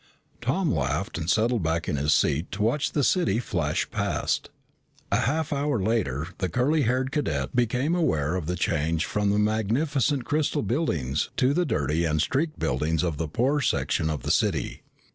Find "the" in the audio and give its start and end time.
2.93-3.03, 6.39-6.49, 8.47-8.55, 9.29-9.37, 11.53-11.65, 13.17-13.27, 14.23-14.31